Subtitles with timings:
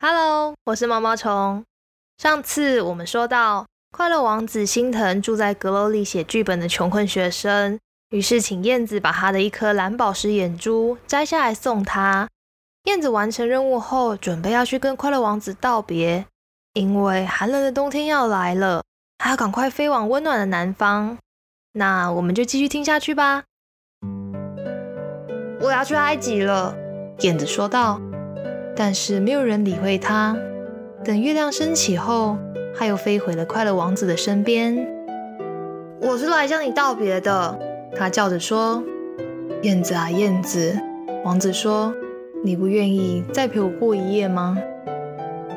[0.00, 1.64] Hello，我是毛毛虫。
[2.18, 12.28] 上次我们说到，快乐王子心疼住在阁楼里写剧本的穷困学生，于是请燕子把他的一颗蓝宝石眼珠摘下来送他。
[12.84, 16.24] 燕子完成任务后，准备要去跟快乐王子道别，
[16.74, 18.84] 因为寒冷的冬天要来了，
[19.18, 21.18] 他要赶快飞往温暖的南方。
[21.72, 23.42] 那我们就继续听下去吧。
[25.60, 26.76] 我要去埃及了，
[27.18, 28.00] 燕子说道。
[28.78, 30.36] 但是没有人理会他。
[31.04, 32.38] 等月亮升起后，
[32.76, 34.86] 他又飞回了快乐王子的身边。
[36.00, 37.58] 我是来向你道别的，
[37.96, 38.80] 他叫着说
[39.62, 40.78] ：“燕子啊，燕子。”
[41.26, 41.92] 王子说
[42.44, 44.56] ：“你不愿意再陪我过一夜吗？”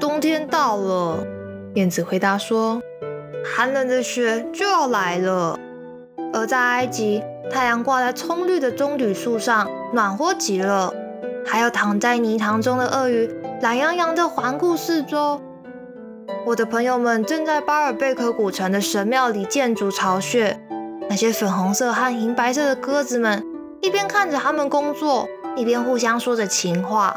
[0.00, 1.24] 冬天到了，
[1.74, 2.82] 燕子回答说
[3.46, 5.56] ：“寒冷的雪就要来了。”
[6.34, 10.92] 而在埃及，太阳挂在葱绿的棕榈树上，暖和极了。
[11.46, 13.30] 还有躺在泥塘中的鳄鱼，
[13.60, 15.40] 懒洋洋地环顾四周。
[16.46, 20.58] 我的朋友们正在巴尔贝克古城的神庙里建筑巢穴。
[21.08, 23.44] 那些粉红色和银白色的鸽子们
[23.82, 27.14] 一边看着他们工作，一边互相说着情话。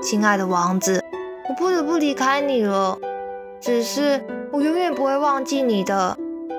[0.00, 1.02] 亲爱的王子，
[1.48, 2.96] 我不得不离开你了。
[3.60, 6.16] 只是我永远不会忘记你的。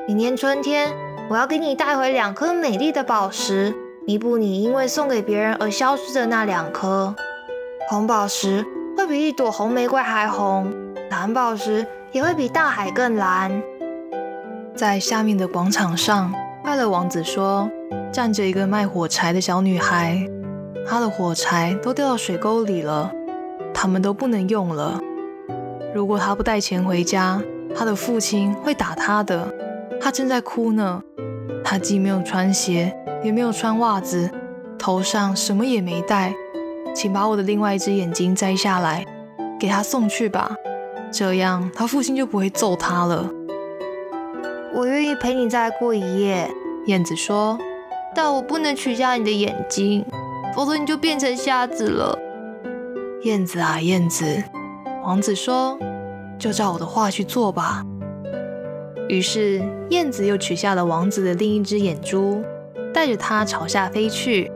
[0.08, 0.94] 明年春天，
[1.30, 3.74] 我要给你带回两颗美丽的宝石。
[4.08, 7.14] 弥补你因为送给别人而消失的那两颗
[7.90, 10.66] 红宝石，会比一朵红玫瑰还红；
[11.10, 13.62] 蓝宝石也会比大海更蓝。
[14.74, 16.34] 在下面的广场上，
[16.64, 17.70] 快乐王子说，
[18.10, 20.26] 站着一个卖火柴的小女孩，
[20.88, 23.12] 她的火柴都掉到水沟里了，
[23.74, 25.02] 他们都不能用了。
[25.94, 27.42] 如果她不带钱回家，
[27.76, 29.54] 她的父亲会打她的。
[30.00, 31.04] 她正在哭呢，
[31.62, 32.96] 她既没有穿鞋。
[33.24, 34.30] 也没有穿袜子，
[34.78, 36.34] 头上什么也没戴，
[36.96, 39.06] 请把我的另外一只眼睛摘下来，
[39.60, 40.56] 给他送去吧，
[41.12, 43.30] 这样他父亲就不会揍他了。
[44.74, 46.50] 我愿意陪你再过一夜，
[46.86, 47.58] 燕子说，
[48.14, 50.06] 但我不能取下你的眼睛，
[50.56, 52.18] 否则你就变成瞎子了。
[53.24, 54.44] 燕子啊，燕子，
[55.04, 55.78] 王子说，
[56.38, 57.84] 就照我的话去做吧。
[59.10, 62.44] 于是燕子又取下了王子的另一只眼珠。
[62.94, 64.52] 带着它朝下飞去，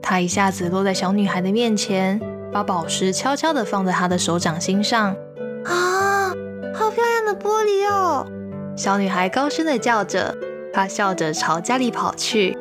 [0.00, 2.20] 它一下子落在小女孩的面前，
[2.52, 5.14] 把宝石悄悄地放在她的手掌心上。
[5.64, 6.28] 啊，
[6.74, 8.26] 好漂亮的玻璃哦！
[8.76, 10.34] 小女孩高声地叫着，
[10.72, 12.56] 她笑着朝家里跑去。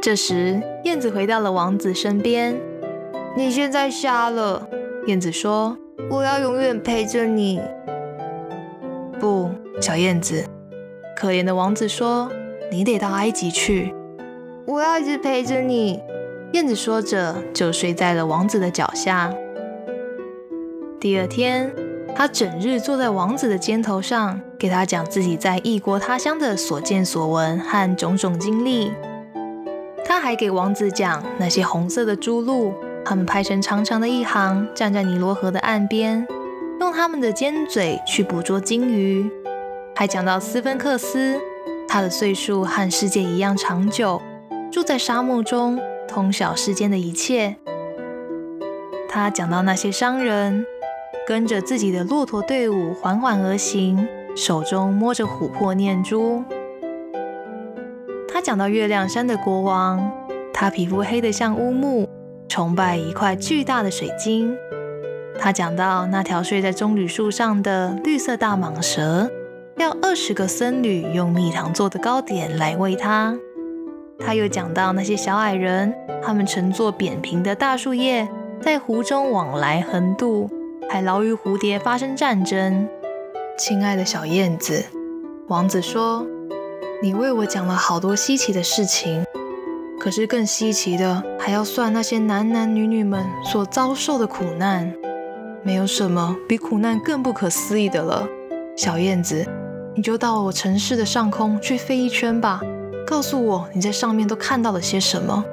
[0.00, 2.60] 这时，燕子回到了王子身边。
[3.36, 4.68] 你现在瞎了，
[5.06, 5.76] 燕子说
[6.10, 7.60] ：“我要永远陪着你。”
[9.18, 9.50] 不，
[9.80, 10.44] 小燕子，
[11.16, 12.30] 可怜的王子说
[12.70, 13.94] ：“你得到埃及去。”
[14.66, 16.00] 我要一直陪着你，
[16.52, 19.30] 燕子说着，就睡在了王子的脚下。
[20.98, 21.70] 第二天，
[22.14, 28.90] 他整日坐在王子的肩头上，给他讲自己在异国他乡的所见所闻和种种经历。
[30.02, 32.72] 他还给王子讲那些红色的猪鹿，
[33.04, 36.26] 他们排成长长的一行，站在尼罗河的岸边，
[36.80, 39.30] 用他们的尖嘴去捕捉鲸鱼。
[39.94, 41.38] 还讲到斯芬克斯，
[41.86, 44.22] 他的岁数和世界一样长久。
[44.74, 47.54] 住在沙漠中，通晓世间的一切。
[49.08, 50.66] 他讲到那些商人
[51.28, 56.42] 跟着自己的骆驼队伍缓缓而行，手中摸着琥珀念珠。
[58.28, 60.10] 他讲到月亮山的国王，
[60.52, 62.08] 他皮肤黑得像乌木，
[62.48, 64.56] 崇拜一块巨大的水晶。
[65.38, 69.30] 他讲到那条睡在棕榈树上的绿色大蟒蛇，
[69.76, 73.38] 要二十个僧侣用蜜糖做的糕点来喂它。
[74.24, 78.26] 他又讲到那些小矮人，他们乘坐扁平的大树叶，
[78.60, 80.48] 在湖中往来横渡，
[80.88, 82.88] 还劳于蝴蝶发生战争。
[83.58, 84.82] 亲爱的小燕子，
[85.48, 86.26] 王子说
[87.02, 89.24] ：“你为我讲了好多稀奇的事情，
[90.00, 94.92] 可是更稀奇的还要算那些男男女女们所遭受的苦难。
[95.62, 98.26] 没有什么比苦难更不可思议的了。
[98.76, 99.46] 小燕子，
[99.94, 102.60] 你就到我城市的上空去飞一圈吧。”
[103.06, 105.44] 告诉我你在上面都看到了些什么。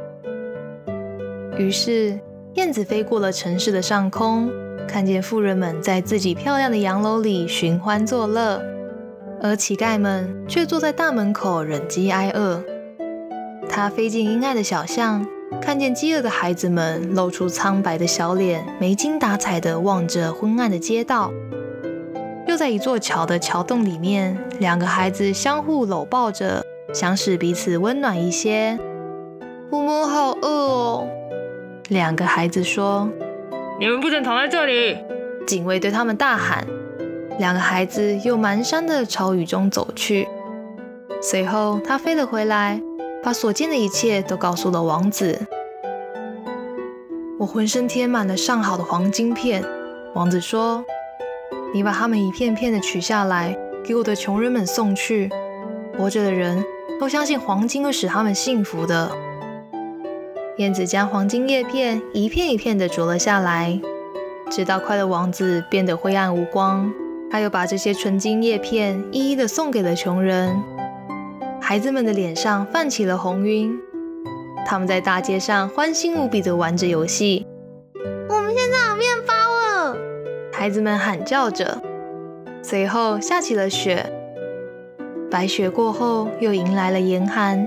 [1.57, 2.19] 于是
[2.53, 4.49] 燕子飞过了城市的上空，
[4.87, 8.61] 看见富人们在自己漂亮的洋楼里寻欢作乐，
[9.41, 12.63] 而乞丐们却坐在大门口忍饥挨饿。
[13.69, 15.25] 它飞进阴暗的小巷，
[15.61, 21.31] 看见饥饿的孩子们露出苍白的小脸，没精打采地望着昏暗的街道。
[22.47, 26.65] 又在一座桥的桥洞里面，两个孩子相互搂抱着。
[26.93, 28.77] 想使彼此温暖一些。
[29.69, 31.07] 我们好饿哦。
[31.89, 33.09] 两个孩子说
[33.79, 34.97] ：“你们不准躺在这里。”
[35.47, 36.67] 警卫对他们大喊。
[37.39, 40.27] 两个孩子又蹒跚地朝雨中走去。
[41.21, 42.81] 随后，他飞了回来，
[43.23, 45.39] 把所见的一切都告诉了王子。
[47.39, 49.63] 我浑身贴满了上好的黄金片，
[50.13, 50.83] 王子说
[51.73, 55.29] ：“你把它们一片片的取下来，给我的穷人们送去。
[55.97, 56.63] 活着的人
[57.01, 59.11] 都相信黄金会使他们幸福的。”
[60.57, 63.81] 燕子将黄金叶片一片一片地啄了下来，
[64.51, 66.93] 直到快乐王子变得灰暗无光。
[67.31, 70.55] 他又把这些纯金叶片一一的送给了穷人，
[71.59, 73.75] 孩子们的脸上泛起了红晕，
[74.67, 77.47] 他们在大街上欢欣无比的玩着游戏。
[78.29, 79.97] 我们现在有面包了，
[80.53, 81.81] 孩子们喊叫着。
[82.61, 84.05] 随后下起了雪，
[85.31, 87.65] 白雪过后又迎来了严寒，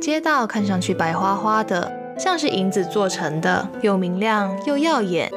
[0.00, 5.30] 街道看上去白花花的，像是银子做成的，又明亮又耀眼。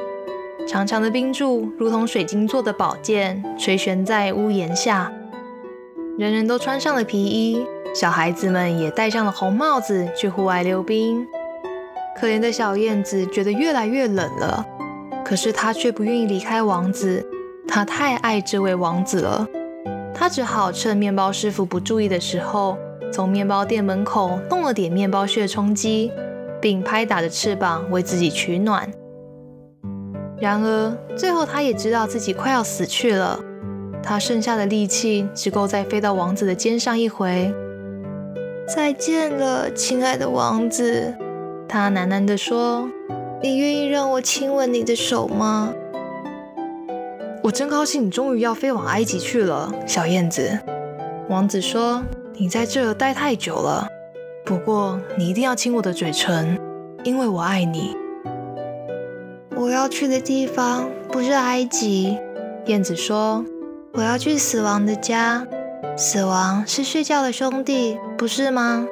[0.66, 5.12] 长长的冰柱如同水晶做的宝剑，垂悬在屋檐下。
[6.16, 7.62] 人人都穿上了皮衣，
[7.94, 11.26] 小孩子们也戴上了红帽子去户外溜冰。
[12.18, 14.64] 可怜的小燕子觉得越来越冷了，
[15.22, 17.26] 可是她却不愿意离开王子，
[17.68, 19.46] 她太爱这位王子了。
[20.14, 22.78] 她只好趁面包师傅不注意的时候，
[23.12, 26.12] 从面包店门口弄了点面包屑充饥，
[26.60, 28.88] 并拍打着翅膀为自己取暖。
[30.38, 33.38] 然而，最后他也知道自己快要死去了。
[34.02, 37.54] 他剩下的力气只够再飞到王子的肩上一回。
[38.66, 41.14] 再见了，亲爱的王子，
[41.68, 42.88] 他喃喃地说
[43.42, 45.72] ：“你愿意让我亲吻你的手吗？”
[47.42, 50.56] 我真高兴，你终于要飞往埃及去了，小燕子。
[51.28, 52.00] 王子说
[52.38, 53.88] ：“你在这待太久了，
[54.44, 56.56] 不过你一定要亲我的嘴唇，
[57.02, 57.96] 因为我爱你。”
[59.56, 62.16] 我要去的地方不是埃及，
[62.66, 63.44] 燕子说
[63.94, 65.44] ：“我要去死亡的家。
[65.96, 68.86] 死亡是睡觉的兄弟，不是吗？”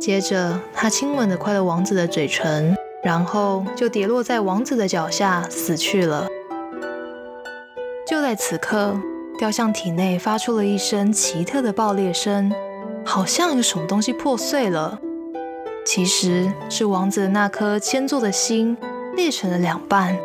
[0.00, 6.26] 接着，他亲吻了快乐王子的嘴唇，然后就跌落在王子的脚下，死去了。
[8.14, 8.96] 就在此刻，
[9.36, 12.48] 雕像体内发出了一声奇特的爆裂声，
[13.04, 15.00] 好像有什么东西破碎了。
[15.84, 18.76] 其实是王子的那颗铅做的心。
[19.16, 20.16] 裂成了两半，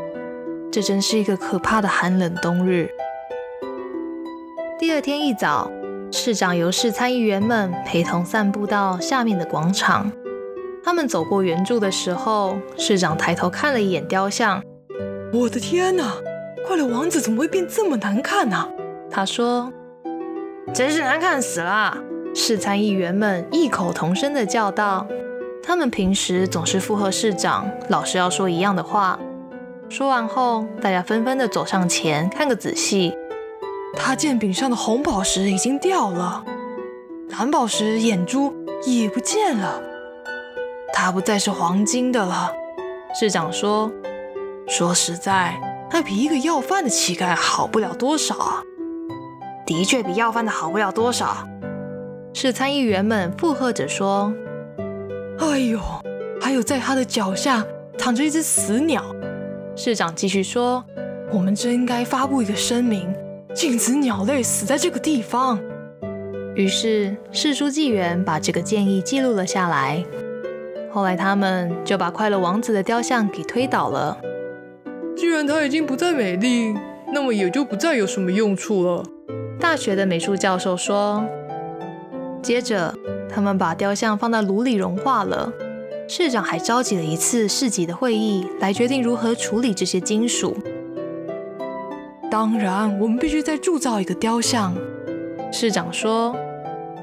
[0.71, 2.91] 这真是一个可怕的寒冷冬日。
[4.77, 5.71] 第二天一早，
[6.11, 10.11] 市长由市参议员们陪同散步到下面的广场。
[10.83, 14.61] 他们走过圆柱的时候，市长抬头看了一眼雕像。
[15.33, 16.13] 我的天哪！
[16.69, 18.69] 快乐王子怎么会变这么难看呢？
[19.09, 19.73] 他说
[20.71, 21.97] ：“真是难看死了！”
[22.35, 25.07] 市参议员们异口同声的叫道。
[25.63, 29.19] 他们平时总是附和市长，老是要说一样的话。
[29.89, 33.17] 说完后，大家纷纷的走上前看个仔细。
[33.97, 36.45] 他剑柄上的红宝石已经掉了，
[37.29, 38.53] 蓝宝石眼珠
[38.85, 39.81] 也不见了，
[40.93, 42.53] 它不再是黄金的了。
[43.19, 43.91] 市长说
[44.69, 48.61] ：“说实在，他比一个要饭的乞丐好不了多少啊。”
[49.65, 51.47] 的确比要饭的好不了多少。
[52.33, 54.33] 是参议员们附和着说。
[55.39, 55.79] 哎呦，
[56.41, 57.65] 还有在他的脚下
[57.97, 59.03] 躺着一只死鸟。
[59.75, 60.83] 市长继续说
[61.31, 63.13] ：“我们真应该发布一个声明，
[63.53, 65.59] 禁止鸟类死在这个地方。”
[66.55, 70.03] 于是市书记员把这个建议记录了下来。
[70.91, 74.17] 后来他们就把快乐王子的雕像给推倒了。
[75.19, 76.73] 既然它已经不再美丽，
[77.11, 79.03] 那么也就不再有什么用处了。
[79.59, 81.25] 大学的美术教授说。
[82.41, 82.95] 接着。
[83.31, 85.53] 他们把雕像放到炉里融化了。
[86.07, 90.57] 市长还召集了一次市级的会议，来决定如何处理这些金属。
[92.31, 94.73] 当然，我们必须再铸造一个雕像。
[95.51, 96.35] 市长说：“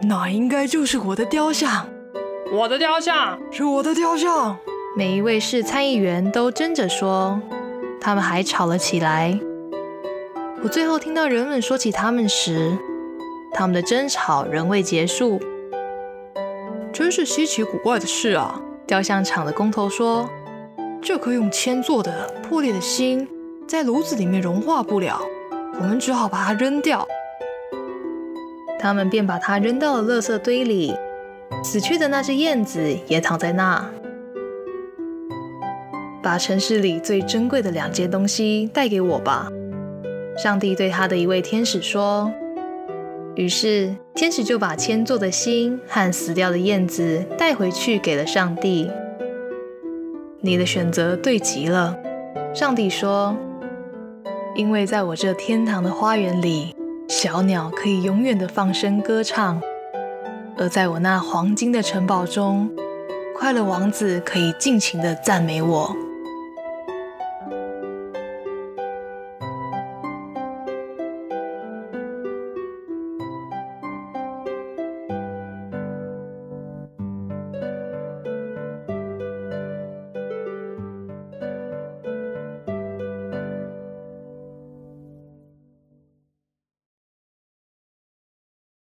[0.03, 1.87] 那应该就是我的雕像。
[2.53, 4.59] 我的雕像是我的雕像。”
[4.99, 7.41] 每一位市参议员都争着说，
[8.07, 9.37] 他们还吵了起来。
[10.63, 12.79] 我最后听到人们说起他们时，
[13.53, 15.41] 他们的争吵仍未结束。
[16.93, 18.63] 真是稀奇古怪的事啊！
[18.87, 20.31] 雕像厂的工头说
[21.03, 23.27] ：“这颗用铅做的破裂的心，
[23.67, 25.21] 在炉子里面融化不了，
[25.75, 27.05] 我们只好把它扔掉。”
[28.79, 30.95] 他们便把它扔到了垃圾堆里。
[31.65, 33.85] 死去的那只燕子也躺在那。
[36.27, 39.49] 把城市里最珍贵的两件东西带给我吧，
[40.37, 42.33] 上帝对他的一位天使说。
[43.37, 48.91] 于是，天使就把铅做的心和死掉的燕子带回去给了上帝。
[50.41, 51.97] 你的选择对极了，
[52.53, 53.37] 上帝说。
[54.57, 56.75] 因为在我这天堂的花园里，
[57.07, 59.61] 小鸟可以永远的放声歌唱；
[60.59, 62.69] 而在我那黄金的城堡中，
[63.33, 65.97] 快乐王子可以尽情的赞美我。